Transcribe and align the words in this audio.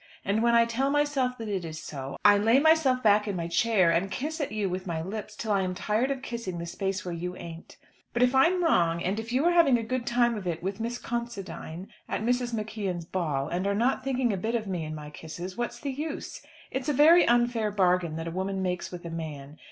And 0.25 0.41
when 0.41 0.55
I 0.55 0.65
tell 0.65 0.89
myself 0.89 1.37
that 1.37 1.47
it 1.47 1.63
is 1.63 1.79
so, 1.79 2.17
I 2.25 2.35
lay 2.35 2.59
myself 2.59 3.03
back 3.03 3.27
in 3.27 3.35
my 3.35 3.47
chair 3.47 3.91
and 3.91 4.09
kiss 4.09 4.41
at 4.41 4.51
you 4.51 4.67
with 4.67 4.87
my 4.87 4.99
lips 4.99 5.35
till 5.35 5.51
I 5.51 5.61
am 5.61 5.75
tired 5.75 6.09
of 6.09 6.23
kissing 6.23 6.57
the 6.57 6.65
space 6.65 7.05
where 7.05 7.13
you 7.13 7.35
ain't. 7.35 7.77
But 8.11 8.23
if 8.23 8.33
I 8.33 8.47
am 8.47 8.63
wrong, 8.63 9.03
and 9.03 9.19
if 9.19 9.31
you 9.31 9.45
are 9.45 9.51
having 9.51 9.77
a 9.77 9.83
good 9.83 10.07
time 10.07 10.35
of 10.35 10.47
it 10.47 10.63
with 10.63 10.79
Miss 10.79 10.97
Considine 10.97 11.87
at 12.09 12.23
Mrs. 12.23 12.51
McKeon's 12.51 13.05
ball, 13.05 13.47
and 13.49 13.67
are 13.67 13.75
not 13.75 14.03
thinking 14.03 14.33
a 14.33 14.37
bit 14.37 14.55
of 14.55 14.65
me 14.65 14.85
and 14.85 14.95
my 14.95 15.11
kisses, 15.11 15.55
what's 15.55 15.79
the 15.79 15.91
use? 15.91 16.41
It's 16.71 16.89
a 16.89 16.93
very 16.93 17.27
unfair 17.27 17.69
bargain 17.69 18.15
that 18.15 18.27
a 18.27 18.31
woman 18.31 18.63
makes 18.63 18.89
with 18.89 19.05
a 19.05 19.11
man. 19.11 19.59